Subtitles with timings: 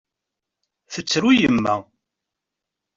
[0.93, 1.75] Tettru yemma.